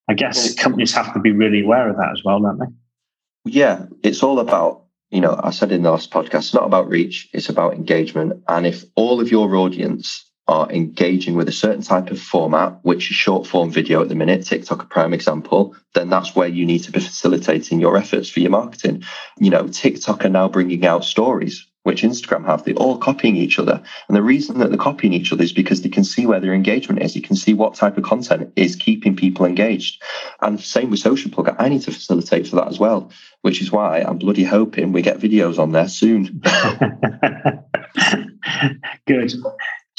I 0.09 0.15
guess 0.15 0.55
companies 0.55 0.93
have 0.95 1.13
to 1.15 1.21
be 1.21 1.31
really 1.31 1.63
aware 1.63 1.89
of 1.89 1.97
that 1.97 2.11
as 2.13 2.23
well 2.25 2.41
don't 2.41 2.59
they? 2.59 3.53
Yeah 3.53 3.87
it's 4.03 4.23
all 4.23 4.39
about 4.39 4.85
you 5.11 5.21
know 5.21 5.39
i 5.43 5.51
said 5.51 5.73
in 5.73 5.83
the 5.83 5.91
last 5.91 6.11
podcast 6.11 6.39
it's 6.39 6.55
not 6.55 6.65
about 6.65 6.89
reach 6.89 7.29
it's 7.33 7.49
about 7.49 7.75
engagement. 7.75 8.43
And 8.49 8.67
if 8.67 8.85
all 8.95 9.21
of 9.21 9.31
your 9.31 9.55
audience 9.57 10.32
are 10.49 10.71
engaging 10.71 11.35
with 11.35 11.49
a 11.49 11.53
certain 11.53 11.83
type 11.83 12.11
of 12.11 12.21
format, 12.21 12.79
which 12.83 13.11
is 13.11 13.17
short 13.17 13.47
form 13.47 13.71
video 13.71 14.03
at 14.03 14.09
the 14.09 14.15
minute, 14.15 14.45
TikTok 14.45 14.83
a 14.83 14.87
prime 14.87 15.15
example, 15.15 15.77
then 15.95 16.09
that's 16.09 16.35
where 16.35 16.49
you 16.49 16.67
need 16.67 16.81
to 16.81 16.93
be 16.93 17.01
facilitating 17.01 17.81
your 17.81 17.97
efforts 17.97 18.29
for 18.29 18.41
your 18.41 18.51
marketing. 18.51 19.05
You 19.39 19.51
know, 19.51 19.69
TikTok 19.69 20.25
are 20.25 20.31
now 20.31 20.49
bringing 20.49 20.85
out 20.85 21.05
stories, 21.05 21.67
which 21.85 22.03
Instagram 22.03 22.45
have. 22.45 22.65
They're 22.65 22.75
all 22.75 22.99
copying 22.99 23.37
each 23.37 23.61
other. 23.61 23.83
And 24.09 24.17
the 24.17 24.23
reason 24.23 24.59
that 24.59 24.71
they're 24.71 24.79
copying 24.79 25.13
each 25.13 25.33
other 25.33 25.45
is 25.45 25.53
because 25.53 25.83
they 25.83 25.89
can 25.89 26.05
see 26.05 26.27
where 26.27 26.41
their 26.41 26.55
engagement 26.55 27.03
is. 27.03 27.15
You 27.15 27.23
can 27.23 27.37
see 27.37 27.55
what 27.55 27.75
type 27.75 27.97
of 27.97 28.05
content 28.05 28.53
is 28.57 28.75
keeping 28.75 29.15
people 29.15 29.47
engaged. 29.47 30.03
And 30.41 30.61
same 30.61 30.91
with 30.91 31.01
Social 31.01 31.31
Plug. 31.31 31.55
I 31.59 31.69
need 31.69 31.83
to 31.83 31.93
facilitate 31.93 32.49
for 32.49 32.57
that 32.57 32.69
as 32.69 32.81
well, 32.81 33.13
which 33.43 33.63
is 33.63 33.71
why 33.71 34.01
I'm 34.01 34.19
bloody 34.19 34.45
hoping 34.45 34.93
we 34.93 35.03
get 35.03 35.19
videos 35.19 35.61
on 35.61 35.71
there 35.71 35.89
soon. 35.89 36.43
Good. 39.07 39.35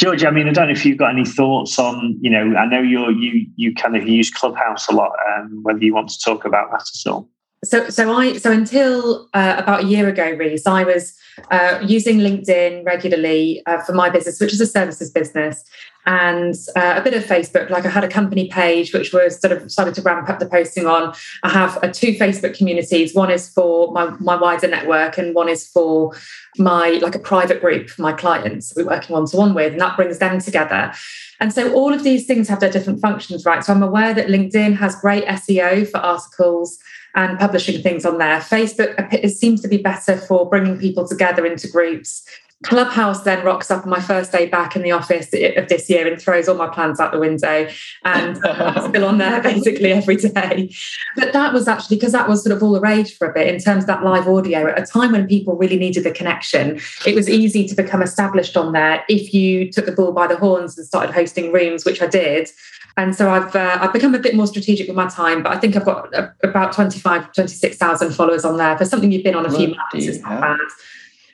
George, 0.03 0.25
I 0.25 0.31
mean, 0.31 0.49
I 0.49 0.51
don't 0.51 0.67
know 0.67 0.73
if 0.73 0.85
you've 0.85 0.97
got 0.97 1.11
any 1.11 1.23
thoughts 1.23 1.79
on, 1.79 2.17
you 2.19 2.29
know, 2.29 2.57
I 2.57 2.65
know 2.65 2.81
you're 2.81 3.11
you 3.11 3.47
you 3.55 3.73
kind 3.73 3.95
of 3.95 4.05
use 4.05 4.29
Clubhouse 4.29 4.89
a 4.89 4.91
lot, 4.91 5.11
um, 5.31 5.61
whether 5.63 5.79
you 5.79 5.93
want 5.93 6.09
to 6.09 6.19
talk 6.19 6.43
about 6.43 6.71
that 6.71 6.81
at 6.81 7.09
all. 7.09 7.29
So, 7.63 7.89
so 7.89 8.11
I 8.11 8.37
so 8.37 8.51
until 8.51 9.29
uh, 9.33 9.55
about 9.59 9.85
a 9.85 9.87
year 9.87 10.09
ago, 10.09 10.31
Rhys, 10.31 10.67
I 10.67 10.83
was 10.83 11.15
uh, 11.51 11.79
using 11.87 12.17
LinkedIn 12.17 12.85
regularly 12.85 13.63
uh, 13.65 13.81
for 13.81 13.93
my 13.93 14.09
business, 14.09 14.41
which 14.41 14.51
is 14.51 14.59
a 14.59 14.67
services 14.67 15.09
business, 15.09 15.63
and 16.05 16.55
uh, 16.75 16.95
a 16.97 17.01
bit 17.01 17.13
of 17.13 17.23
Facebook. 17.23 17.69
Like 17.69 17.85
I 17.85 17.89
had 17.89 18.03
a 18.03 18.09
company 18.09 18.49
page, 18.49 18.93
which 18.93 19.13
was 19.13 19.39
sort 19.39 19.53
of 19.53 19.71
started 19.71 19.95
to 19.95 20.01
ramp 20.01 20.29
up 20.29 20.39
the 20.39 20.45
posting 20.45 20.85
on. 20.85 21.13
I 21.43 21.49
have 21.49 21.77
uh, 21.83 21.87
two 21.87 22.13
Facebook 22.13 22.57
communities. 22.57 23.13
One 23.13 23.31
is 23.31 23.49
for 23.49 23.91
my 23.91 24.09
my 24.19 24.35
wider 24.35 24.67
network, 24.67 25.17
and 25.17 25.33
one 25.33 25.49
is 25.49 25.67
for 25.67 26.13
my 26.57 26.99
like 27.01 27.15
a 27.15 27.19
private 27.19 27.59
group 27.59 27.89
my 27.97 28.13
clients 28.13 28.73
we're 28.75 28.85
working 28.85 29.13
one 29.13 29.25
to 29.27 29.37
one 29.37 29.53
with, 29.53 29.73
and 29.73 29.81
that 29.81 29.95
brings 29.95 30.19
them 30.19 30.39
together. 30.39 30.93
And 31.39 31.51
so 31.51 31.73
all 31.73 31.93
of 31.93 32.03
these 32.03 32.25
things 32.25 32.47
have 32.47 32.59
their 32.59 32.71
different 32.71 33.01
functions, 33.01 33.45
right? 33.45 33.63
So 33.63 33.73
I'm 33.73 33.83
aware 33.83 34.13
that 34.13 34.27
LinkedIn 34.27 34.77
has 34.77 34.95
great 34.95 35.25
SEO 35.25 35.89
for 35.89 35.97
articles 35.97 36.79
and 37.15 37.37
publishing 37.37 37.81
things 37.81 38.05
on 38.05 38.17
there. 38.17 38.39
Facebook 38.39 39.29
seems 39.31 39.61
to 39.61 39.67
be 39.67 39.77
better 39.77 40.17
for 40.17 40.49
bringing 40.49 40.79
people 40.79 41.07
together 41.07 41.45
into 41.45 41.67
groups. 41.67 42.23
Clubhouse 42.63 43.21
then 43.23 43.45
rocks 43.45 43.69
up 43.69 43.83
on 43.83 43.89
my 43.89 43.99
first 43.99 44.31
day 44.31 44.47
back 44.47 44.75
in 44.75 44.81
the 44.81 44.91
office 44.91 45.27
of 45.33 45.67
this 45.67 45.89
year 45.89 46.07
and 46.11 46.21
throws 46.21 46.47
all 46.47 46.55
my 46.55 46.67
plans 46.67 46.99
out 46.99 47.11
the 47.11 47.19
window. 47.19 47.69
And 48.03 48.39
I'm 48.45 48.89
still 48.89 49.05
on 49.05 49.17
there 49.17 49.41
basically 49.41 49.91
every 49.91 50.15
day. 50.15 50.73
But 51.15 51.33
that 51.33 51.53
was 51.53 51.67
actually 51.67 51.97
because 51.97 52.13
that 52.13 52.27
was 52.27 52.43
sort 52.43 52.55
of 52.55 52.63
all 52.63 52.71
the 52.71 52.79
rage 52.79 53.15
for 53.17 53.29
a 53.29 53.33
bit 53.33 53.53
in 53.53 53.59
terms 53.59 53.83
of 53.83 53.87
that 53.87 54.03
live 54.03 54.27
audio 54.27 54.67
at 54.67 54.81
a 54.81 54.85
time 54.85 55.11
when 55.11 55.27
people 55.27 55.55
really 55.55 55.77
needed 55.77 56.03
the 56.03 56.11
connection. 56.11 56.79
It 57.05 57.15
was 57.15 57.29
easy 57.29 57.67
to 57.67 57.75
become 57.75 58.01
established 58.01 58.57
on 58.57 58.71
there 58.71 59.03
if 59.09 59.33
you 59.33 59.71
took 59.71 59.85
the 59.85 59.91
bull 59.91 60.11
by 60.11 60.27
the 60.27 60.37
horns 60.37 60.77
and 60.77 60.87
started 60.87 61.13
hosting 61.13 61.51
rooms, 61.51 61.85
which 61.85 62.01
I 62.01 62.07
did. 62.07 62.49
And 62.95 63.15
so 63.15 63.31
I've 63.31 63.55
uh, 63.55 63.79
I've 63.81 63.93
become 63.93 64.13
a 64.13 64.19
bit 64.19 64.35
more 64.35 64.45
strategic 64.45 64.87
with 64.87 64.95
my 64.95 65.07
time, 65.07 65.41
but 65.41 65.51
I 65.51 65.59
think 65.59 65.75
I've 65.75 65.85
got 65.85 66.13
about 66.43 66.73
25, 66.73 67.33
26,000 67.33 68.11
followers 68.11 68.45
on 68.45 68.57
there. 68.57 68.77
For 68.77 68.85
something 68.85 69.11
you've 69.11 69.23
been 69.23 69.35
on 69.35 69.45
a 69.47 69.51
few 69.51 69.69
months, 69.69 70.05
it's 70.05 70.19
not 70.19 70.39
bad. 70.39 70.59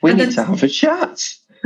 We 0.02 0.10
and 0.10 0.18
need 0.18 0.26
then, 0.26 0.34
to 0.34 0.44
have 0.44 0.62
a 0.62 0.68
chat. 0.68 1.20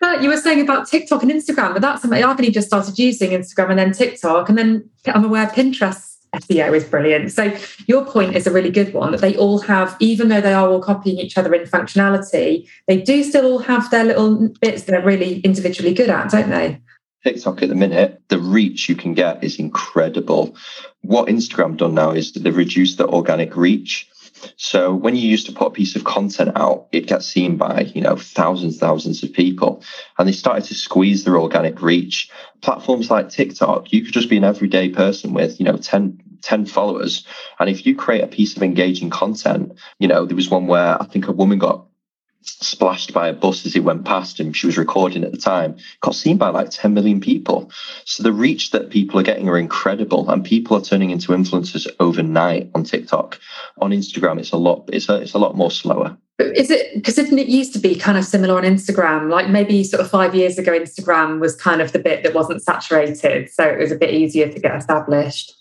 but 0.00 0.22
you 0.22 0.28
were 0.28 0.36
saying 0.36 0.60
about 0.60 0.86
TikTok 0.86 1.22
and 1.22 1.32
Instagram, 1.32 1.72
but 1.72 1.80
that's 1.80 2.02
something 2.02 2.22
I've 2.22 2.38
only 2.38 2.50
just 2.50 2.66
started 2.66 2.98
using 2.98 3.30
Instagram 3.30 3.70
and 3.70 3.78
then 3.78 3.92
TikTok, 3.92 4.50
and 4.50 4.58
then 4.58 4.90
I'm 5.06 5.24
aware 5.24 5.46
Pinterest 5.46 6.10
SEO 6.34 6.76
is 6.76 6.84
brilliant. 6.84 7.32
So 7.32 7.56
your 7.86 8.04
point 8.04 8.36
is 8.36 8.46
a 8.46 8.52
really 8.52 8.70
good 8.70 8.92
one 8.92 9.12
that 9.12 9.20
they 9.20 9.36
all 9.36 9.58
have, 9.60 9.96
even 10.00 10.28
though 10.28 10.40
they 10.40 10.52
are 10.52 10.68
all 10.68 10.82
copying 10.82 11.18
each 11.18 11.36
other 11.36 11.52
in 11.54 11.66
functionality, 11.66 12.68
they 12.86 13.00
do 13.00 13.24
still 13.24 13.46
all 13.46 13.58
have 13.58 13.90
their 13.90 14.04
little 14.04 14.48
bits 14.60 14.84
they're 14.84 15.02
really 15.02 15.40
individually 15.40 15.94
good 15.94 16.10
at, 16.10 16.30
don't 16.30 16.50
they? 16.50 16.80
TikTok 17.24 17.62
at 17.62 17.68
the 17.68 17.74
minute, 17.74 18.22
the 18.28 18.38
reach 18.38 18.88
you 18.88 18.96
can 18.96 19.12
get 19.12 19.42
is 19.44 19.58
incredible. 19.58 20.56
What 21.02 21.28
Instagram 21.28 21.76
done 21.76 21.94
now 21.94 22.12
is 22.12 22.32
that 22.32 22.44
they've 22.44 22.56
reduced 22.56 22.98
the 22.98 23.08
organic 23.08 23.56
reach. 23.56 24.09
So 24.56 24.94
when 24.94 25.16
you 25.16 25.28
used 25.28 25.46
to 25.46 25.52
put 25.52 25.68
a 25.68 25.70
piece 25.70 25.96
of 25.96 26.04
content 26.04 26.52
out, 26.56 26.88
it 26.92 27.06
gets 27.06 27.26
seen 27.26 27.56
by, 27.56 27.90
you 27.94 28.00
know, 28.00 28.16
thousands, 28.16 28.78
thousands 28.78 29.22
of 29.22 29.32
people. 29.32 29.82
And 30.18 30.28
they 30.28 30.32
started 30.32 30.64
to 30.64 30.74
squeeze 30.74 31.24
their 31.24 31.38
organic 31.38 31.82
reach. 31.82 32.30
Platforms 32.60 33.10
like 33.10 33.28
TikTok, 33.28 33.92
you 33.92 34.04
could 34.04 34.14
just 34.14 34.30
be 34.30 34.36
an 34.36 34.44
everyday 34.44 34.88
person 34.88 35.32
with, 35.32 35.58
you 35.58 35.64
know, 35.64 35.76
10, 35.76 36.20
10 36.42 36.66
followers. 36.66 37.26
And 37.58 37.68
if 37.68 37.86
you 37.86 37.94
create 37.94 38.24
a 38.24 38.28
piece 38.28 38.56
of 38.56 38.62
engaging 38.62 39.10
content, 39.10 39.72
you 39.98 40.08
know, 40.08 40.24
there 40.24 40.36
was 40.36 40.50
one 40.50 40.66
where 40.66 41.00
I 41.00 41.06
think 41.06 41.28
a 41.28 41.32
woman 41.32 41.58
got 41.58 41.86
splashed 42.42 43.12
by 43.12 43.28
a 43.28 43.32
bus 43.32 43.66
as 43.66 43.76
it 43.76 43.84
went 43.84 44.04
past 44.04 44.40
and 44.40 44.56
she 44.56 44.66
was 44.66 44.78
recording 44.78 45.24
at 45.24 45.32
the 45.32 45.38
time. 45.38 45.76
Got 46.00 46.14
seen 46.14 46.38
by 46.38 46.48
like 46.48 46.70
10 46.70 46.94
million 46.94 47.20
people. 47.20 47.70
So 48.04 48.22
the 48.22 48.32
reach 48.32 48.70
that 48.70 48.90
people 48.90 49.18
are 49.20 49.22
getting 49.22 49.48
are 49.48 49.58
incredible 49.58 50.30
and 50.30 50.44
people 50.44 50.76
are 50.76 50.82
turning 50.82 51.10
into 51.10 51.32
influencers 51.32 51.86
overnight 52.00 52.70
on 52.74 52.84
tiktok. 52.84 53.38
On 53.78 53.90
instagram 53.90 54.38
it's 54.38 54.52
a 54.52 54.56
lot 54.56 54.88
it's 54.92 55.08
a, 55.08 55.20
it's 55.20 55.34
a 55.34 55.38
lot 55.38 55.56
more 55.56 55.70
slower. 55.70 56.16
Is 56.38 56.70
it 56.70 56.94
because 56.94 57.18
it 57.18 57.30
used 57.48 57.74
to 57.74 57.78
be 57.78 57.94
kind 57.94 58.16
of 58.16 58.24
similar 58.24 58.56
on 58.56 58.64
instagram 58.64 59.30
like 59.30 59.50
maybe 59.50 59.84
sort 59.84 60.00
of 60.00 60.10
five 60.10 60.34
years 60.34 60.56
ago 60.56 60.72
instagram 60.72 61.38
was 61.38 61.54
kind 61.54 61.82
of 61.82 61.92
the 61.92 61.98
bit 61.98 62.22
that 62.22 62.34
wasn't 62.34 62.62
saturated 62.62 63.50
so 63.50 63.64
it 63.64 63.78
was 63.78 63.92
a 63.92 63.96
bit 63.96 64.14
easier 64.14 64.50
to 64.50 64.58
get 64.58 64.74
established 64.74 65.59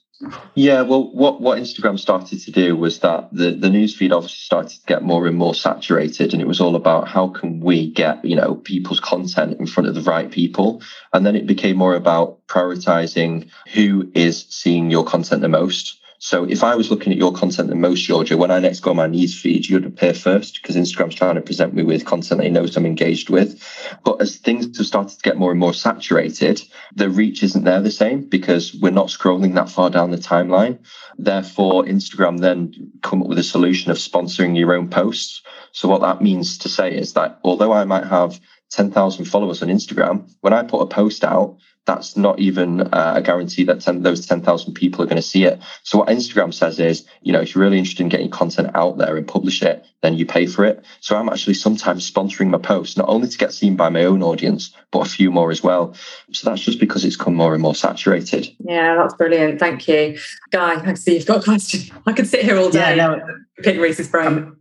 yeah, 0.54 0.82
well, 0.82 1.12
what, 1.14 1.40
what 1.40 1.60
Instagram 1.60 1.98
started 1.98 2.42
to 2.42 2.52
do 2.52 2.76
was 2.76 3.00
that 3.00 3.30
the, 3.32 3.52
the 3.52 3.70
newsfeed 3.70 4.12
obviously 4.12 4.40
started 4.40 4.72
to 4.72 4.86
get 4.86 5.02
more 5.02 5.26
and 5.28 5.38
more 5.38 5.56
saturated, 5.56 6.34
and 6.34 6.42
it 6.42 6.48
was 6.48 6.60
all 6.60 6.76
about 6.76 7.08
how 7.08 7.30
can 7.30 7.62
we 7.62 7.90
get 7.90 8.24
you 8.26 8.36
know 8.36 8.56
people's 8.56 9.00
content 9.00 9.60
in 9.60 9.66
front 9.66 9.88
of 9.88 9.96
the 9.96 10.02
right 10.02 10.30
people, 10.30 10.82
and 11.14 11.26
then 11.26 11.36
it 11.36 11.48
became 11.48 11.78
more 11.78 11.96
about 11.96 12.46
prioritizing 12.48 13.50
who 13.74 14.12
is 14.14 14.46
seeing 14.50 14.92
your 14.92 15.06
content 15.06 15.42
the 15.42 15.48
most. 15.48 15.99
So 16.22 16.44
if 16.44 16.66
I 16.66 16.76
was 16.76 16.92
looking 16.92 17.14
at 17.14 17.18
your 17.18 17.32
content 17.32 17.70
the 17.70 17.76
most, 17.76 18.02
Georgia, 18.02 18.36
when 18.36 18.52
I 18.52 18.60
next 18.60 18.82
go 18.82 18.90
on 18.90 18.98
my 18.98 19.08
news 19.08 19.40
feed, 19.40 19.70
you'd 19.70 19.86
appear 19.86 20.14
first 20.14 20.62
because 20.62 20.76
Instagram's 20.76 21.16
trying 21.16 21.36
to 21.36 21.42
present 21.42 21.74
me 21.74 21.82
with 21.82 22.06
content 22.06 22.44
it 22.44 22.52
knows 22.52 22.76
I'm 22.76 22.86
engaged 22.86 23.30
with. 23.30 23.64
But 24.04 24.22
as 24.22 24.36
things 24.36 24.78
have 24.78 24.86
started 24.86 25.18
to 25.18 25.24
get 25.24 25.38
more 25.38 25.52
and 25.52 25.60
more 25.60 25.74
saturated, 25.74 26.62
the 26.94 27.10
reach 27.10 27.42
isn't 27.42 27.64
there 27.64 27.80
the 27.80 27.90
same 27.90 28.26
because 28.26 28.76
we're 28.76 28.92
not 28.92 29.08
scrolling 29.08 29.56
that 29.56 29.70
far 29.70 29.90
down 29.90 30.12
the 30.12 30.18
timeline. 30.18 30.80
Therefore, 31.18 31.86
Instagram 31.86 32.40
then 32.40 32.92
come 33.02 33.22
up 33.22 33.30
with 33.30 33.40
a 33.40 33.44
solution 33.44 33.90
of 33.90 33.98
sponsoring 33.98 34.58
your 34.58 34.74
own 34.74 34.90
posts. 34.90 35.42
So 35.72 35.88
what 35.88 36.02
that 36.02 36.22
means 36.22 36.58
to 36.58 36.70
say 36.70 36.94
is 36.94 37.14
that 37.14 37.40
although 37.46 37.72
I 37.72 37.86
might 37.86 38.06
have 38.06 38.42
10,000 38.72 39.24
followers 39.24 39.64
on 39.64 39.70
Instagram, 39.70 40.30
when 40.42 40.52
I 40.52 40.64
put 40.64 40.82
a 40.82 40.86
post 40.86 41.24
out, 41.24 41.58
that's 41.90 42.16
not 42.16 42.38
even 42.38 42.82
uh, 42.82 43.14
a 43.16 43.22
guarantee 43.22 43.64
that 43.64 43.82
10, 43.82 44.04
those 44.04 44.24
10,000 44.28 44.74
people 44.76 45.02
are 45.02 45.08
going 45.08 45.16
to 45.16 45.24
see 45.24 45.46
it. 45.46 45.60
So 45.82 45.98
what 45.98 46.08
Instagram 46.08 46.54
says 46.54 46.80
is, 46.80 47.04
you 47.24 47.34
know, 47.34 47.42
if 47.42 47.56
you're 47.56 47.64
really 47.64 47.80
interested 47.80 48.04
in 48.04 48.10
getting 48.10 48.30
content 48.30 48.70
out 48.76 49.00
there 49.00 49.18
and 49.18 49.28
publish 49.28 49.64
it, 49.64 49.84
then 50.02 50.14
you 50.16 50.24
pay 50.24 50.46
for 50.46 50.66
it. 50.66 50.86
So 51.00 51.18
I'm 51.18 51.28
actually 51.30 51.56
sometimes 51.56 52.10
sponsoring 52.10 52.52
my 52.52 52.60
posts, 52.60 52.96
not 52.96 53.10
only 53.10 53.28
to 53.28 53.38
get 53.40 53.54
seen 53.54 53.76
by 53.76 53.90
my 53.90 54.04
own 54.04 54.22
audience, 54.22 54.72
but 54.92 55.08
a 55.08 55.10
few 55.10 55.32
more 55.32 55.50
as 55.50 55.64
well. 55.64 55.96
So 56.32 56.48
that's 56.48 56.62
just 56.62 56.80
because 56.80 57.04
it's 57.04 57.16
come 57.16 57.34
more 57.34 57.56
and 57.56 57.62
more 57.62 57.74
saturated. 57.74 58.48
Yeah, 58.60 58.96
that's 58.96 59.16
brilliant. 59.16 59.60
Thank 59.60 59.88
you. 59.88 60.20
Guy, 60.52 60.76
I 60.76 60.94
see 60.94 61.16
you've 61.16 61.26
got 61.26 61.40
a 61.40 61.44
question. 61.44 61.98
I 62.06 62.14
could 62.14 62.28
sit 62.28 62.44
here 62.44 62.58
all 62.58 62.70
day. 62.70 62.98
Yeah, 62.98 63.08
no, 63.08 63.20
pick 63.64 63.80
Rhys's 63.80 64.10
brain. 64.10 64.28
Um, 64.28 64.59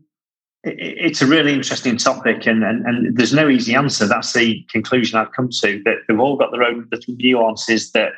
it's 0.78 1.22
a 1.22 1.26
really 1.26 1.52
interesting 1.52 1.96
topic 1.96 2.46
and, 2.46 2.62
and, 2.64 2.84
and 2.86 3.16
there's 3.16 3.32
no 3.32 3.48
easy 3.48 3.74
answer. 3.74 4.06
That's 4.06 4.32
the 4.32 4.64
conclusion 4.70 5.18
I've 5.18 5.32
come 5.32 5.48
to 5.62 5.82
that 5.84 5.96
they've 6.06 6.18
all 6.18 6.36
got 6.36 6.52
their 6.52 6.62
own 6.62 6.88
little 6.90 7.14
nuances 7.16 7.92
that 7.92 8.12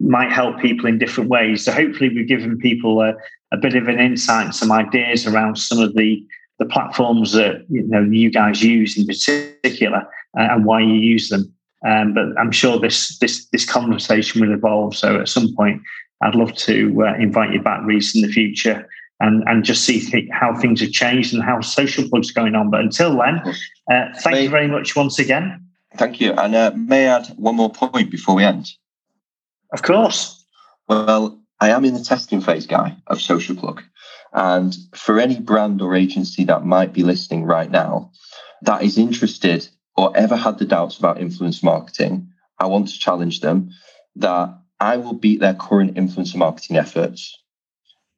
might 0.00 0.32
help 0.32 0.58
people 0.60 0.86
in 0.86 0.98
different 0.98 1.30
ways. 1.30 1.64
So 1.64 1.72
hopefully 1.72 2.08
we've 2.08 2.28
given 2.28 2.58
people 2.58 3.00
a, 3.00 3.14
a 3.52 3.56
bit 3.56 3.74
of 3.74 3.88
an 3.88 4.00
insight, 4.00 4.54
some 4.54 4.72
ideas 4.72 5.26
around 5.26 5.56
some 5.56 5.78
of 5.78 5.94
the, 5.94 6.24
the 6.58 6.66
platforms 6.66 7.32
that 7.32 7.64
you 7.68 7.82
know 7.86 8.02
you 8.02 8.30
guys 8.30 8.62
use 8.62 8.96
in 8.96 9.06
particular 9.06 9.98
uh, 10.38 10.48
and 10.50 10.64
why 10.64 10.80
you 10.80 10.94
use 10.94 11.28
them. 11.28 11.52
Um, 11.86 12.14
but 12.14 12.26
I'm 12.38 12.52
sure 12.52 12.78
this 12.78 13.18
this 13.18 13.46
this 13.46 13.64
conversation 13.64 14.40
will 14.40 14.54
evolve. 14.54 14.94
So 14.94 15.20
at 15.20 15.28
some 15.28 15.54
point, 15.56 15.82
I'd 16.20 16.34
love 16.34 16.54
to 16.54 17.04
uh, 17.04 17.14
invite 17.14 17.52
you 17.52 17.60
back, 17.60 17.80
Rhys, 17.84 18.14
in 18.14 18.22
the 18.22 18.28
future 18.28 18.88
and, 19.22 19.44
and 19.46 19.64
just 19.64 19.84
see 19.84 20.00
th- 20.00 20.28
how 20.32 20.54
things 20.54 20.80
have 20.80 20.90
changed 20.90 21.32
and 21.32 21.42
how 21.42 21.60
social 21.60 22.08
plug's 22.08 22.32
going 22.32 22.54
on. 22.54 22.70
But 22.70 22.80
until 22.80 23.16
then, 23.18 23.40
uh, 23.90 24.12
thank 24.20 24.34
may, 24.34 24.42
you 24.42 24.50
very 24.50 24.68
much 24.68 24.94
once 24.96 25.18
again. 25.18 25.64
Thank 25.96 26.20
you. 26.20 26.32
And 26.32 26.54
uh, 26.54 26.72
may 26.74 27.08
I 27.08 27.18
add 27.18 27.28
one 27.36 27.56
more 27.56 27.70
point 27.70 28.10
before 28.10 28.34
we 28.34 28.44
end? 28.44 28.68
Of 29.72 29.82
course. 29.82 30.44
Well, 30.88 31.38
I 31.60 31.70
am 31.70 31.84
in 31.84 31.94
the 31.94 32.02
testing 32.02 32.40
phase, 32.40 32.66
guy, 32.66 32.96
of 33.06 33.20
Social 33.20 33.54
Plug. 33.54 33.82
And 34.32 34.74
for 34.94 35.20
any 35.20 35.38
brand 35.38 35.80
or 35.80 35.94
agency 35.94 36.44
that 36.44 36.64
might 36.64 36.92
be 36.92 37.04
listening 37.04 37.44
right 37.44 37.70
now 37.70 38.10
that 38.62 38.82
is 38.82 38.98
interested 38.98 39.68
or 39.96 40.16
ever 40.16 40.36
had 40.36 40.58
the 40.58 40.64
doubts 40.64 40.98
about 40.98 41.20
influence 41.20 41.62
marketing, 41.62 42.26
I 42.58 42.66
want 42.66 42.88
to 42.88 42.98
challenge 42.98 43.40
them 43.40 43.70
that 44.16 44.52
I 44.80 44.96
will 44.96 45.14
beat 45.14 45.40
their 45.40 45.54
current 45.54 45.94
influencer 45.94 46.36
marketing 46.36 46.76
efforts 46.76 47.38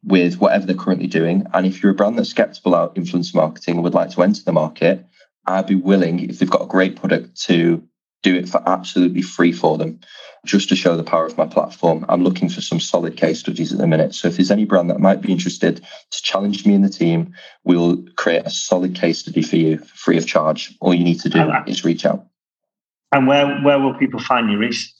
with 0.06 0.38
whatever 0.38 0.66
they're 0.66 0.76
currently 0.76 1.06
doing. 1.06 1.46
And 1.52 1.66
if 1.66 1.82
you're 1.82 1.92
a 1.92 1.94
brand 1.94 2.18
that's 2.18 2.30
skeptical 2.30 2.74
about 2.74 2.96
influence 2.96 3.34
marketing 3.34 3.76
and 3.76 3.84
would 3.84 3.94
like 3.94 4.10
to 4.10 4.22
enter 4.22 4.42
the 4.42 4.52
market, 4.52 5.06
I'd 5.46 5.66
be 5.66 5.74
willing, 5.74 6.28
if 6.28 6.38
they've 6.38 6.50
got 6.50 6.62
a 6.62 6.66
great 6.66 6.96
product, 6.96 7.40
to 7.42 7.82
do 8.22 8.34
it 8.34 8.48
for 8.48 8.62
absolutely 8.66 9.22
free 9.22 9.52
for 9.52 9.76
them, 9.76 10.00
just 10.46 10.70
to 10.70 10.76
show 10.76 10.96
the 10.96 11.04
power 11.04 11.26
of 11.26 11.36
my 11.36 11.46
platform. 11.46 12.04
I'm 12.08 12.24
looking 12.24 12.48
for 12.48 12.60
some 12.60 12.80
solid 12.80 13.16
case 13.16 13.40
studies 13.40 13.72
at 13.72 13.78
the 13.78 13.86
minute. 13.86 14.14
So 14.14 14.28
if 14.28 14.36
there's 14.36 14.50
any 14.50 14.64
brand 14.64 14.90
that 14.90 14.98
might 14.98 15.20
be 15.20 15.30
interested 15.30 15.76
to 16.10 16.22
challenge 16.22 16.64
me 16.66 16.74
in 16.74 16.82
the 16.82 16.88
team, 16.88 17.34
we'll 17.64 18.02
create 18.16 18.46
a 18.46 18.50
solid 18.50 18.94
case 18.94 19.20
study 19.20 19.42
for 19.42 19.56
you 19.56 19.78
for 19.78 19.96
free 19.96 20.16
of 20.16 20.26
charge. 20.26 20.74
All 20.80 20.94
you 20.94 21.04
need 21.04 21.20
to 21.20 21.28
do 21.28 21.38
uh, 21.38 21.64
is 21.66 21.84
reach 21.84 22.06
out. 22.06 22.26
And 23.12 23.28
where 23.28 23.60
where 23.60 23.78
will 23.78 23.94
people 23.94 24.20
find 24.20 24.50
you, 24.50 24.58
Rhys? 24.58 24.92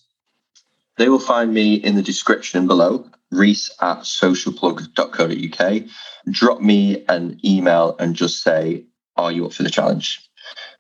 They 0.99 1.09
will 1.09 1.19
find 1.19 1.53
me 1.53 1.75
in 1.75 1.97
the 1.97 2.03
description 2.03 2.67
below, 2.67 3.11
reese 3.35 3.71
at 3.81 4.01
socialplug.co.uk. 4.01 5.83
Drop 6.31 6.61
me 6.61 7.05
an 7.09 7.39
email 7.45 7.97
and 7.99 8.15
just 8.15 8.43
say, 8.43 8.85
Are 9.17 9.33
you 9.33 9.47
up 9.47 9.53
for 9.53 9.63
the 9.63 9.71
challenge? 9.71 10.21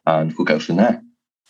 And 0.06 0.34
we'll 0.36 0.44
go 0.44 0.58
from 0.58 0.76
there. 0.76 1.02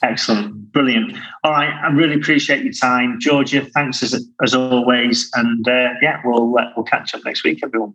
Excellent. 0.02 0.72
Brilliant. 0.72 1.16
All 1.44 1.52
right. 1.52 1.72
I 1.82 1.88
really 1.92 2.14
appreciate 2.14 2.62
your 2.62 2.72
time. 2.72 3.18
Georgia, 3.20 3.64
thanks 3.64 4.02
as, 4.02 4.26
as 4.42 4.54
always. 4.54 5.30
And 5.34 5.66
uh, 5.66 5.90
yeah, 6.02 6.20
we'll, 6.24 6.58
uh, 6.58 6.70
we'll 6.76 6.84
catch 6.84 7.14
up 7.14 7.24
next 7.24 7.42
week, 7.44 7.60
everyone. 7.62 7.94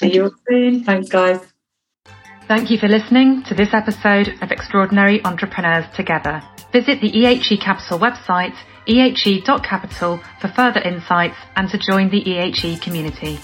See 0.00 0.14
you 0.14 0.34
soon. 0.48 0.82
Thanks, 0.82 1.08
guys. 1.08 1.40
Thank 2.48 2.70
you 2.70 2.78
for 2.78 2.88
listening 2.88 3.44
to 3.44 3.54
this 3.54 3.72
episode 3.72 4.28
of 4.42 4.50
Extraordinary 4.50 5.24
Entrepreneurs 5.24 5.84
Together. 5.94 6.42
Visit 6.72 7.00
the 7.00 7.12
EHE 7.12 7.60
Capital 7.60 7.98
website, 7.98 8.56
ehe.capital, 8.86 10.20
for 10.40 10.48
further 10.48 10.80
insights 10.80 11.36
and 11.56 11.68
to 11.70 11.78
join 11.78 12.10
the 12.10 12.22
EHE 12.22 12.80
community. 12.80 13.38